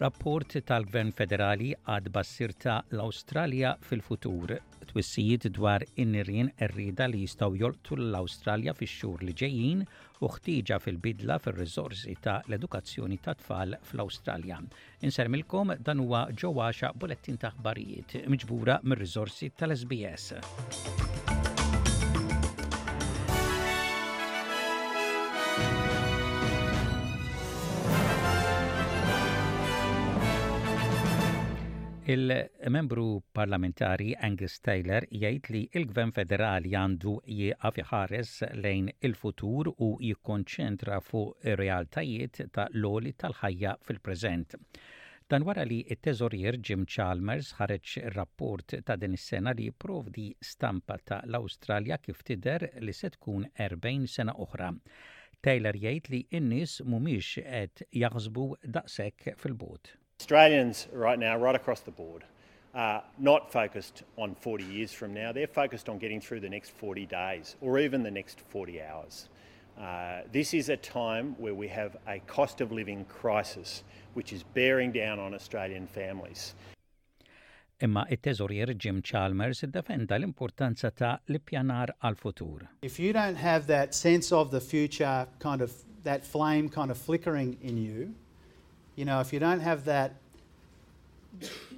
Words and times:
rapport 0.00 0.48
tal-Gvern 0.64 1.12
Federali 1.14 1.72
għad 1.88 2.08
bassirta 2.14 2.78
l-Australja 2.92 3.74
fil-futur 3.84 4.54
twissijiet 4.90 5.44
dwar 5.54 5.84
in-nirien 6.02 6.48
errida 6.66 7.06
li 7.08 7.20
jistaw 7.22 7.54
jolqtu 7.60 7.98
l-Australja 8.00 8.74
fix-xhur 8.74 9.22
li 9.22 9.36
ġejjin 9.42 9.84
u 10.20 10.30
ħtieġa 10.36 10.80
fil-bidla 10.84 11.36
fir-riżorsi 11.44 12.16
ta' 12.24 12.40
l-edukazzjoni 12.48 13.20
ta' 13.24 13.36
tfal 13.40 13.76
fl-Australja. 13.86 14.58
Insermilkom 15.06 15.76
dan 15.86 16.02
huwa 16.02 16.26
ġewwaxa 16.32 16.92
bulettin 16.96 17.36
ta' 17.40 17.52
ħbarijiet 17.60 18.24
miġbura 18.32 18.80
mir-riżorsi 18.88 19.52
tal-SBS. 19.60 20.99
Il-membru 32.08 33.20
parlamentari 33.30 34.14
Angus 34.18 34.54
Taylor 34.64 35.04
jgħid 35.12 35.50
li 35.52 35.60
il-Gvern 35.78 36.12
Federali 36.16 36.70
għandu 36.72 37.12
jieqaf 37.28 37.76
ħares 37.90 38.30
lejn 38.64 38.88
il-futur 39.08 39.68
u 39.86 39.90
jikkonċentra 40.08 40.96
fuq 41.04 41.44
ir-realtajiet 41.52 42.40
ta' 42.56 42.64
l-oli 42.72 43.12
tal-ħajja 43.20 43.74
fil-preżent. 43.84 44.56
Dan 45.28 45.44
wara 45.46 45.66
li 45.68 45.82
it-teżorier 45.92 46.56
Jim 46.56 46.86
Chalmers 46.88 47.52
ħareġ 47.60 47.94
rapport 48.16 48.78
ta' 48.88 48.96
din 48.96 49.14
is-sena 49.20 49.52
li 49.52 49.68
jipprovdi 49.68 50.30
stampa 50.40 50.96
ta' 51.04 51.20
l-Awstralja 51.28 52.00
kif 52.00 52.24
tidher 52.30 52.64
li 52.80 52.96
se 52.96 53.12
tkun 53.18 53.44
40 53.60 54.08
sena 54.16 54.32
oħra. 54.48 54.72
Taylor 55.44 55.76
jgħid 55.76 56.12
li 56.16 56.24
n-nies 56.40 56.80
mhumiex 56.86 57.44
qed 57.44 57.88
jaħsbu 58.06 58.52
daqshekk 58.66 59.36
fil-bot. 59.44 59.99
Australians 60.20 60.86
right 60.92 61.18
now, 61.18 61.34
right 61.38 61.54
across 61.54 61.80
the 61.80 61.90
board, 61.90 62.24
are 62.74 63.02
not 63.18 63.50
focused 63.50 64.02
on 64.18 64.34
40 64.34 64.64
years 64.64 64.92
from 64.92 65.14
now. 65.14 65.32
They're 65.32 65.46
focused 65.62 65.88
on 65.88 65.96
getting 65.96 66.20
through 66.20 66.40
the 66.40 66.50
next 66.56 66.72
40 66.72 67.06
days 67.06 67.56
or 67.62 67.78
even 67.78 68.02
the 68.02 68.10
next 68.10 68.40
40 68.42 68.82
hours. 68.82 69.30
Uh, 69.80 70.18
this 70.30 70.52
is 70.52 70.68
a 70.68 70.76
time 70.76 71.34
where 71.38 71.54
we 71.54 71.68
have 71.68 71.96
a 72.06 72.18
cost 72.26 72.60
of 72.60 72.70
living 72.70 73.06
crisis 73.06 73.82
which 74.12 74.34
is 74.34 74.42
bearing 74.42 74.92
down 74.92 75.18
on 75.18 75.32
Australian 75.32 75.86
families. 75.86 76.54
Imma 77.80 78.04
it-teżurier 78.10 78.74
Jim 78.76 79.00
Chalmers 79.10 79.62
iddefenda 79.68 80.18
l-importanza 80.20 80.90
ta' 81.00 81.16
l-pjanar 81.36 81.94
għal-futur. 81.98 82.68
If 82.82 83.00
you 83.00 83.14
don't 83.14 83.40
have 83.50 83.66
that 83.76 83.94
sense 84.06 84.30
of 84.34 84.50
the 84.50 84.60
future 84.60 85.26
kind 85.38 85.62
of 85.62 85.72
that 86.02 86.24
flame 86.34 86.68
kind 86.68 86.90
of 86.90 86.98
flickering 86.98 87.56
in 87.62 87.78
you, 87.88 88.12
you 88.96 89.04
know, 89.04 89.20
if 89.20 89.32
you 89.32 89.38
don't 89.38 89.60
have 89.60 89.84
that 89.84 90.14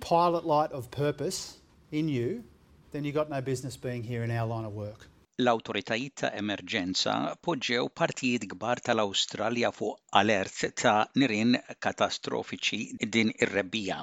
pilot 0.01 0.45
light 0.47 0.73
of 0.73 0.91
purpose 0.91 1.59
in 1.91 2.09
you, 2.09 2.45
then 2.93 3.05
you've 3.05 3.15
got 3.15 3.31
no 3.31 3.41
business 3.41 3.77
being 3.77 4.03
here 4.03 4.23
in 4.25 4.31
our 4.31 4.47
line 4.47 4.65
of 4.65 4.73
work. 4.73 5.09
l-awtoritajiet 5.41 6.13
ta' 6.21 6.29
emerġenza 6.39 7.13
poġġew 7.47 7.85
partijiet 8.01 8.43
kbar 8.55 8.81
tal-Awstralja 8.89 9.69
fuq 9.77 9.95
alert 10.21 10.57
ta' 10.81 10.93
nirien 11.21 11.55
katastrofiċi 11.87 12.81
din 13.15 13.31
ir-rebbija. 13.47 13.97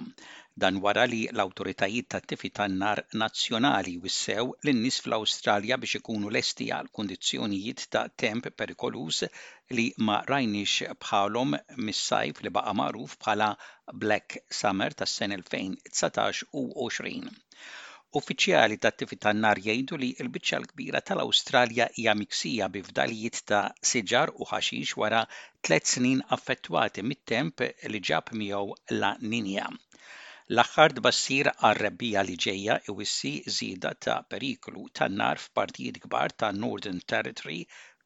Dan 0.64 0.80
wara 0.86 1.04
li 1.12 1.20
l-awtoritajiet 1.34 2.08
ta' 2.16 2.22
tifi 2.32 2.50
tan-nar 2.62 3.02
nazzjonali 3.22 3.94
wissew 4.08 4.50
lin-nies 4.68 4.98
fl-Awstralja 5.06 5.78
biex 5.84 6.00
ikunu 6.02 6.34
lesti 6.38 6.70
għal 6.80 6.90
kundizzjonijiet 6.98 7.86
ta' 7.98 8.04
temp 8.26 8.50
perikolus 8.64 9.22
li 9.82 9.88
ma 10.10 10.16
rajnix 10.34 10.80
bħalhom 11.06 11.54
mis-sajf 11.90 12.42
li 12.48 12.54
baqa' 12.58 12.78
magħruf 12.82 13.14
bħala 13.26 13.52
Black 14.06 14.42
Summer 14.62 14.98
tas-sen 15.04 15.38
2019 15.44 16.48
u 16.64 16.66
20. 16.80 17.32
Uffiċjali 18.18 18.76
ta' 18.84 18.90
attività 18.92 19.32
nar 19.40 19.60
jgħidu 19.62 19.98
li 20.04 20.08
l-biċċa 20.24 20.60
l-kbira 20.62 21.02
tal-Awstralja 21.10 21.86
hija 22.02 22.16
miksija 22.22 22.70
bi 22.76 22.82
fdalijiet 22.88 23.42
ta' 23.52 23.60
siġar 23.90 24.32
u 24.32 24.48
ħaxix 24.52 24.96
wara 25.02 25.20
tliet 25.68 25.92
snin 25.92 26.24
affettwati 26.38 27.04
mit-temp 27.12 27.66
li 27.96 28.02
ġab 28.10 28.34
miegħu 28.42 28.74
la 29.04 29.12
ninja 29.34 29.68
l-aħħar 29.76 30.98
bassir 31.10 31.52
għar-rebbija 31.54 32.26
li 32.32 32.40
ġejja 32.48 32.80
iwissi 32.96 33.34
żieda 33.60 33.94
ta' 34.08 34.18
periklu 34.34 34.88
tan-nar 35.02 35.44
f'partijiet 35.46 36.02
kbar 36.08 36.34
ta' 36.42 36.50
Northern 36.64 37.06
Territory, 37.14 37.62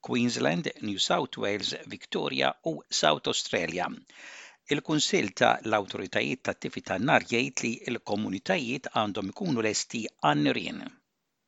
Queensland, 0.10 0.68
New 0.92 1.00
South 1.10 1.40
Wales, 1.46 1.72
Victoria 1.98 2.52
u 2.74 2.80
South 3.04 3.32
Australia. 3.36 3.88
il 4.72 4.80
l 4.80 6.10
li 7.92 7.98
komunitajiet 8.12 8.86
għandhom 8.94 9.30
ikunu 9.34 9.60
lesti 9.60 10.06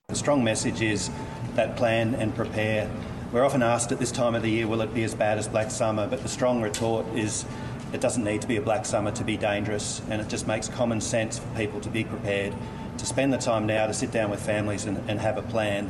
The 0.09 0.15
strong 0.15 0.43
message 0.43 0.81
is 0.81 1.09
that 1.55 1.77
plan 1.77 2.13
and 2.15 2.35
prepare. 2.35 2.89
We're 3.31 3.45
often 3.45 3.63
asked 3.63 3.93
at 3.93 3.99
this 3.99 4.11
time 4.11 4.35
of 4.35 4.41
the 4.43 4.49
year, 4.51 4.67
will 4.67 4.81
it 4.81 4.93
be 4.93 5.03
as 5.03 5.15
bad 5.15 5.37
as 5.37 5.47
Black 5.47 5.71
Summer? 5.71 6.07
But 6.07 6.23
the 6.23 6.27
strong 6.29 6.61
retort 6.61 7.05
is 7.15 7.45
it 7.93 8.01
doesn't 8.01 8.23
need 8.23 8.41
to 8.41 8.47
be 8.47 8.57
a 8.57 8.61
Black 8.61 8.85
Summer 8.85 9.11
to 9.11 9.23
be 9.23 9.37
dangerous, 9.37 10.01
and 10.09 10.19
it 10.21 10.27
just 10.27 10.45
makes 10.45 10.67
common 10.67 10.99
sense 10.99 11.39
for 11.39 11.47
people 11.55 11.79
to 11.81 11.89
be 11.89 12.03
prepared, 12.03 12.53
to 12.97 13.05
spend 13.05 13.31
the 13.31 13.37
time 13.37 13.65
now 13.65 13.87
to 13.87 13.93
sit 13.93 14.11
down 14.11 14.29
with 14.29 14.41
families 14.41 14.85
and, 14.85 14.97
and 15.09 15.21
have 15.21 15.37
a 15.37 15.41
plan 15.43 15.89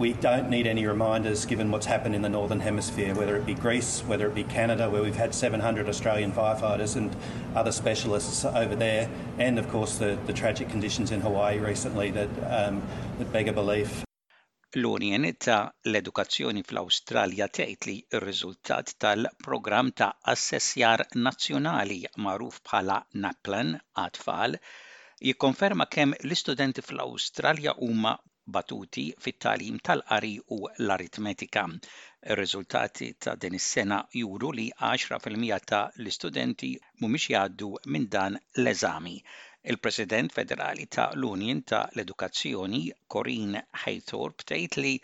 we 0.00 0.14
don't 0.14 0.48
need 0.48 0.66
any 0.66 0.86
reminders 0.86 1.44
given 1.44 1.70
what's 1.70 1.84
happened 1.84 2.14
in 2.14 2.22
the 2.22 2.28
Northern 2.34 2.58
Hemisphere, 2.60 3.14
whether 3.14 3.36
it 3.36 3.44
be 3.44 3.52
Greece, 3.54 4.02
whether 4.06 4.26
it 4.28 4.34
be 4.34 4.44
Canada, 4.44 4.88
where 4.88 5.02
we've 5.02 5.20
had 5.24 5.34
700 5.34 5.88
Australian 5.90 6.32
firefighters 6.32 6.96
and 6.96 7.14
other 7.54 7.70
specialists 7.70 8.46
over 8.46 8.74
there, 8.74 9.10
and 9.38 9.58
of 9.58 9.68
course 9.68 9.98
the, 9.98 10.18
the 10.26 10.32
tragic 10.32 10.70
conditions 10.70 11.10
in 11.12 11.20
Hawaii 11.20 11.58
recently 11.58 12.10
that, 12.12 12.30
um, 12.58 12.80
that 13.18 13.30
beggar 13.30 13.52
belief. 13.60 13.92
L-Unjoni 14.84 15.34
ta' 15.48 15.68
l-Edukazzjoni 15.92 16.62
fl-Awstralja 16.66 17.50
tgħid 17.58 17.86
li 17.90 17.96
r-riżultat 18.18 18.94
tal-programm 19.04 19.90
ta' 20.00 20.14
assessjar 20.32 21.02
nazzjonali 21.26 21.98
magħruf 22.28 22.62
bħala 22.70 22.96
NAPLAN 23.26 23.74
għat 24.00 24.20
jikkonferma 25.32 25.88
kemm 25.96 26.14
l-istudenti 26.22 26.80
fl-Awstralja 26.86 27.76
huma 27.82 28.14
batuti 28.54 29.02
fit-talim 29.24 29.76
tal-qari 29.88 30.30
u 30.56 30.56
l-aritmetika. 30.86 31.62
Ir-riżultati 32.34 33.06
ta' 33.26 33.34
din 33.44 33.56
is-sena 33.60 33.98
juru 34.22 34.50
li 34.58 34.64
10% 34.88 35.60
ta' 35.72 35.82
l-istudenti 36.02 36.70
mhumiex 37.04 37.26
jgħaddu 37.32 37.68
minn 37.96 38.08
dan 38.16 38.40
l-eżami. 38.64 39.14
Il-President 39.74 40.34
Federali 40.40 40.88
ta' 40.96 41.08
l-Unjen 41.20 41.62
ta' 41.72 41.84
l-Edukazzjoni, 41.96 42.82
Corinne 43.16 43.66
Haythorpe, 43.84 44.46
tgħid 44.50 44.82
li 44.84 44.94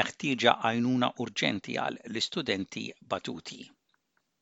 meħtieġa 0.00 0.58
għajnuna 0.62 1.14
urġenti 1.26 1.78
għal 1.86 2.02
l-istudenti 2.12 2.88
batuti. 3.14 3.62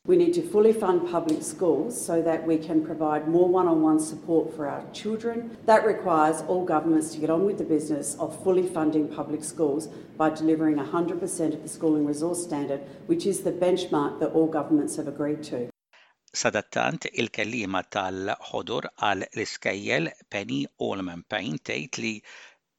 We 0.05 0.17
need 0.17 0.35
to 0.35 0.43
fully 0.43 0.73
fund 0.73 1.09
public 1.11 1.45
schools 1.45 1.95
so 2.07 2.21
that 2.23 2.45
we 2.45 2.59
can 2.59 2.85
provide 2.85 3.29
more 3.29 3.49
one 3.49 3.69
on 3.69 3.83
one 3.83 4.01
support 4.01 4.55
for 4.57 4.67
our 4.67 4.85
children. 4.93 5.57
That 5.67 5.85
requires 5.87 6.41
all 6.49 6.65
governments 6.65 7.13
to 7.15 7.21
get 7.21 7.31
on 7.31 7.45
with 7.47 7.59
the 7.59 7.63
business 7.77 8.17
of 8.17 8.43
fully 8.43 8.67
funding 8.67 9.07
public 9.07 9.45
schools 9.45 9.87
by 10.23 10.31
delivering 10.31 10.75
100% 10.77 11.23
of 11.55 11.63
the 11.63 11.69
Schooling 11.69 12.05
Resource 12.05 12.43
Standard, 12.43 12.81
which 13.07 13.27
is 13.27 13.43
the 13.45 13.53
benchmark 13.53 14.19
that 14.19 14.33
all 14.33 14.49
governments 14.49 14.97
have 14.97 15.07
agreed 15.07 15.45
to. 15.51 15.61
Sadattant 16.41 17.07
il-kellima 17.23 17.85
tal-ħodur 17.99 18.89
għal 19.05 19.23
l-iskejjel 19.31 20.11
Penny 20.29 20.65
Allman 20.81 21.23
Payne 21.31 21.61
tgħid 21.63 22.03
li 22.03 22.13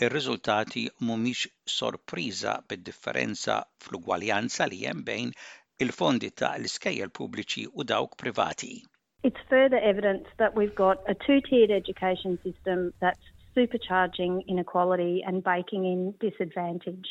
ir-riżultati 0.04 0.88
mhumiex 1.00 1.48
sorpriża 1.80 2.58
bid-differenza 2.68 3.62
fl-ugwaljanza 3.86 4.68
li 4.76 4.84
hemm 4.90 5.04
bejn 5.12 5.34
il-fondi 5.82 6.30
ta' 6.34 6.56
l 6.58 6.64
u 6.64 7.84
dawk 7.84 8.16
privati. 8.18 8.84
It's 9.24 9.40
further 9.50 9.78
evidence 9.80 10.26
that 10.38 10.54
we've 10.56 10.76
got 10.76 10.98
a 11.08 11.16
two-tiered 11.16 11.72
education 11.72 12.38
system 12.44 12.94
that's 13.02 13.24
supercharging 13.56 14.46
inequality 14.48 15.24
and 15.26 15.44
baking 15.44 15.86
in 15.86 16.14
disadvantage. 16.20 17.08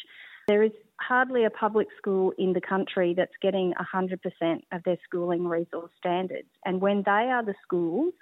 There 0.49 0.63
is 0.63 0.73
hardly 1.01 1.45
a 1.45 1.51
public 1.51 1.89
school 1.97 2.33
in 2.39 2.53
the 2.53 2.61
country 2.61 3.15
that's 3.17 3.37
getting 3.41 3.73
100% 3.95 4.19
of 4.71 4.83
their 4.85 4.99
schooling 5.07 5.47
resource 5.49 5.91
standards. 5.99 6.49
And 6.65 6.81
when 6.81 7.03
they 7.05 7.31
are 7.35 7.45
the 7.45 7.55
schools 7.63 8.13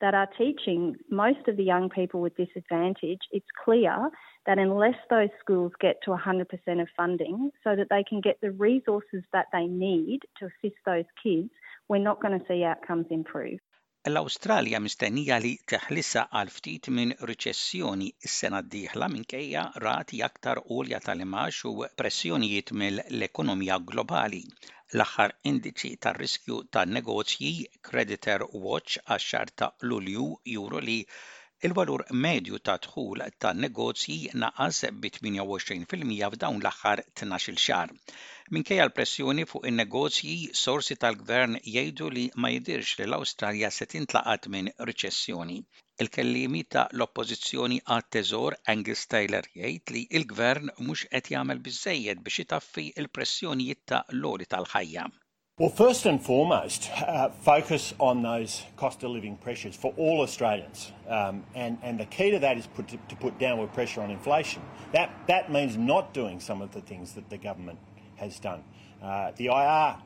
that 0.00 0.14
are 0.14 0.28
teaching 0.38 0.94
most 1.10 1.48
of 1.48 1.56
the 1.56 1.64
young 1.64 1.88
people 1.88 2.20
with 2.20 2.36
disadvantage, 2.36 3.20
it's 3.30 3.46
clear 3.64 4.10
that 4.46 4.58
unless 4.58 4.96
those 5.10 5.30
schools 5.40 5.72
get 5.80 5.96
to 6.04 6.10
100% 6.10 6.42
of 6.80 6.88
funding 6.96 7.50
so 7.64 7.74
that 7.76 7.88
they 7.90 8.04
can 8.06 8.20
get 8.20 8.38
the 8.40 8.52
resources 8.52 9.22
that 9.32 9.46
they 9.52 9.64
need 9.66 10.20
to 10.38 10.46
assist 10.46 10.78
those 10.84 11.06
kids, 11.22 11.50
we're 11.88 11.98
not 11.98 12.20
going 12.20 12.38
to 12.38 12.44
see 12.46 12.62
outcomes 12.62 13.06
improve. 13.10 13.58
L-Awstralja 14.08 14.78
mistennija 14.82 15.36
li 15.44 15.48
teħlissa 15.70 16.20
għal 16.40 16.50
ftit 16.56 16.88
minn 16.98 17.14
riċessjoni 17.30 18.06
s-sena 18.28 18.60
d-dieħla 18.66 19.08
minkejja 19.14 19.64
rati 19.84 20.20
aktar 20.28 20.60
għolja 20.62 21.00
tal-imax 21.08 21.58
u 21.72 21.72
pressjonijiet 22.02 22.70
mill-ekonomija 22.82 23.80
globali. 23.90 24.44
L-aħħar 24.98 25.34
indiċi 25.54 25.92
tar-riskju 26.06 26.60
tan-negozji 26.78 27.52
Creditor 27.90 28.46
Watch 28.68 29.02
għax-xar 29.08 29.54
ta' 29.58 29.72
Lulju 29.90 30.28
juru 30.54 30.84
li 30.90 31.00
il-valur 31.66 32.02
medju 32.24 32.58
ta' 32.68 32.72
dħul 32.86 33.20
ta' 33.42 33.50
negozji 33.64 34.16
naqas 34.40 34.80
bi 35.04 35.10
28% 35.26 36.26
f'dawn 36.34 36.58
l-aħħar 36.62 37.00
12-il 37.20 37.60
xahar. 37.62 37.94
Minkejja 38.56 38.84
l-pressjoni 38.88 39.46
fuq 39.52 39.70
in-negozji, 39.70 40.34
sorsi 40.62 40.98
tal-gvern 41.04 41.56
jgħidu 41.62 42.10
li 42.16 42.26
ma 42.44 42.50
jidirx 42.56 42.98
li 42.98 43.06
l-Awstralja 43.06 43.70
se 43.78 43.88
tintlaqat 43.94 44.50
minn 44.56 44.70
riċessjoni. 44.90 45.58
Il-kellimi 46.04 46.62
ta' 46.76 46.84
l-oppożizzjoni 46.98 47.80
għat 47.96 48.12
teżor 48.18 48.58
Angus 48.76 49.06
Taylor 49.16 49.48
jgħid 49.54 49.96
li 49.96 50.04
il-gvern 50.20 50.74
mhux 50.84 51.08
qed 51.14 51.32
jagħmel 51.38 51.64
biżejjed 51.70 52.24
biex 52.28 52.44
itaffi 52.46 52.86
il-pressjonijiet 53.04 53.84
ta' 53.94 54.04
loli 54.26 54.52
tal-ħajja. 54.52 55.08
Well, 55.58 55.70
first 55.70 56.04
and 56.04 56.22
foremost, 56.22 56.90
uh, 56.94 57.30
focus 57.30 57.94
on 57.98 58.20
those 58.22 58.62
cost 58.76 59.02
of 59.04 59.10
living 59.12 59.38
pressures 59.38 59.74
for 59.74 59.94
all 59.96 60.20
Australians. 60.20 60.92
Um, 61.08 61.44
and, 61.54 61.78
and 61.82 61.98
the 61.98 62.04
key 62.04 62.30
to 62.32 62.38
that 62.40 62.58
is 62.58 62.66
put 62.66 62.88
to, 62.88 62.98
to, 63.08 63.16
put 63.16 63.38
downward 63.38 63.72
pressure 63.72 64.02
on 64.02 64.10
inflation. 64.10 64.60
That, 64.92 65.10
that 65.28 65.50
means 65.50 65.78
not 65.78 66.12
doing 66.12 66.40
some 66.40 66.60
of 66.60 66.72
the 66.72 66.82
things 66.82 67.12
that 67.14 67.30
the 67.30 67.38
government 67.38 67.78
has 68.16 68.38
done. 68.38 68.64
Uh, 69.02 69.30
the 69.36 69.46
IR 69.46 69.96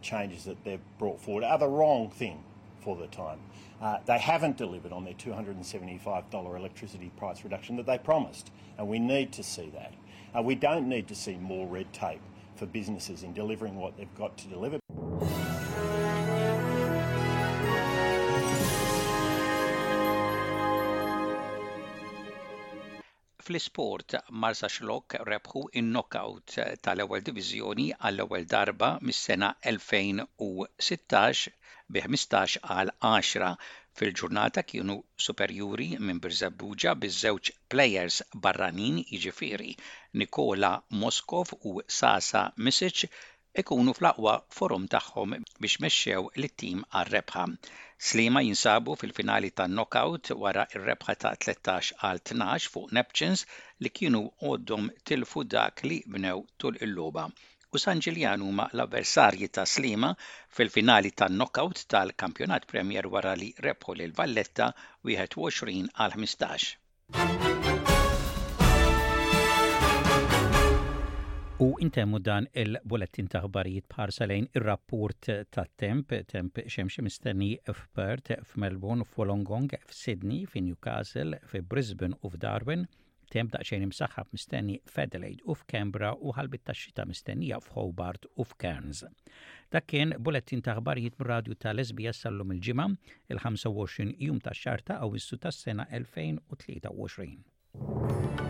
changes 0.00 0.42
that 0.46 0.64
they've 0.64 0.80
brought 0.98 1.20
forward 1.20 1.44
are 1.44 1.56
the 1.58 1.68
wrong 1.68 2.10
thing 2.10 2.42
for 2.80 2.96
the 2.96 3.06
time. 3.06 3.38
Uh, 3.80 3.98
they 4.06 4.18
haven't 4.18 4.56
delivered 4.56 4.90
on 4.90 5.04
their 5.04 5.14
$275 5.14 6.56
electricity 6.56 7.12
price 7.16 7.44
reduction 7.44 7.76
that 7.76 7.86
they 7.86 7.96
promised, 7.96 8.50
and 8.76 8.88
we 8.88 8.98
need 8.98 9.32
to 9.34 9.44
see 9.44 9.70
that. 9.70 9.94
Uh, 10.36 10.42
we 10.42 10.56
don't 10.56 10.88
need 10.88 11.06
to 11.06 11.14
see 11.14 11.36
more 11.36 11.68
red 11.68 11.92
tape 11.92 12.20
for 12.56 12.66
businesses 12.66 13.22
in 13.22 13.32
delivering 13.32 13.76
what 13.76 13.96
they've 13.96 14.14
got 14.16 14.36
to 14.36 14.46
deliver 14.48 14.79
Fl-isport 23.50 24.14
Marsa 24.42 24.68
Xlok 24.72 25.14
rebħu 25.28 25.60
in-knockout 25.78 26.52
tal-ewwel 26.86 27.24
diviżjoni 27.28 27.86
għall-ewwel 28.08 28.44
darba 28.52 28.90
mis-sena 29.08 29.48
2016 29.64 31.54
bi 31.96 32.04
15 32.04 32.60
għal 32.74 32.92
10 33.08 33.48
fil-ġurnata 34.02 34.64
kienu 34.72 34.96
superjuri 35.26 35.88
minn 36.10 36.22
Birżabbuġa 36.28 36.92
biż-żewġ 37.06 37.52
players 37.74 38.20
barranin 38.46 39.02
jiġifieri 39.10 39.74
Nikola 40.22 40.70
Moskov 41.02 41.50
u 41.72 41.74
Sasa 41.98 42.44
Misic 42.68 43.04
ikunu 43.58 43.92
fl-aqwa 43.96 44.34
forum 44.58 44.84
tagħhom 44.92 45.32
biex 45.64 45.80
mexxew 45.84 46.28
lit-tim 46.42 46.82
għar-rebħa. 47.00 47.44
Slima 48.10 48.42
jinsabu 48.46 48.94
fil-finali 49.00 49.50
ta' 49.56 49.66
knockout 49.70 50.30
wara 50.44 50.66
ir-rebħa 50.74 51.16
ta' 51.24 51.34
13 51.44 51.92
għal 52.08 52.22
12 52.34 52.70
fuq 52.74 52.92
Neptunes 52.98 53.44
li 53.84 53.90
kienu 53.90 54.22
għoddom 54.50 54.88
tilfu 55.10 55.44
dak 55.56 55.84
li 55.86 56.02
bnew 56.06 56.44
tul 56.56 56.78
il-logħba. 56.80 57.26
U 57.70 57.78
San 57.78 58.00
Ġiljanu 58.02 58.48
ma 58.50 58.64
l-avversarji 58.74 59.48
ta' 59.54 59.66
Slima 59.70 60.10
fil-finali 60.50 61.12
ta' 61.12 61.28
knockout 61.30 61.84
tal-kampjonat 61.92 62.66
Premier 62.70 63.06
wara 63.06 63.34
li 63.38 63.52
rebħu 63.58 63.98
l 63.98 64.08
Valletta 64.16 64.72
21 65.06 65.92
għal 65.98 66.18
15. 66.18 66.70
U 71.62 71.76
intemmu 71.76 72.16
dan 72.24 72.46
il-bulletin 72.56 73.26
ta' 73.28 73.42
ħbarijiet 73.44 73.84
parsalejn 73.92 74.46
ir-rapport 74.56 75.28
ta' 75.52 75.66
temp, 75.76 76.08
temp 76.24 76.56
xemxie 76.72 77.04
mistenni 77.04 77.50
f'Perth, 77.66 78.32
f'Melbourne, 78.48 79.04
f'Wolongong, 79.04 79.68
f'Sydney, 79.90 80.46
f'Newcastle, 80.48 81.36
f'Brisbane 81.50 82.16
u 82.24 82.32
f'Darwin, 82.32 82.86
temp 83.30 83.52
daqxejn 83.52 83.84
imsaħħab 83.90 84.32
mistenni 84.38 84.78
f'Adelaide 84.88 85.44
u 85.44 85.52
f'Kembra 85.60 86.14
u 86.16 86.32
ħalbit 86.38 86.64
ta' 86.64 86.72
xita 86.80 87.04
mistennija 87.12 87.60
f'Hobart 87.60 88.24
u 88.40 88.42
f'Cairns. 88.54 89.04
Dak 89.68 89.84
kien 89.92 90.16
bulletin 90.18 90.62
ta' 90.64 90.78
ħbarijiet 90.80 91.18
mir-radju 91.20 91.54
ta' 91.60 91.76
SBS 91.76 92.18
sallum 92.24 92.52
il-ġimgħa 92.56 92.86
il-25 93.34 94.16
jum 94.24 94.40
ta' 94.40 94.56
xarta 94.56 94.96
awissu 95.04 95.36
tas-sena 95.44 95.84
2023. 95.92 98.49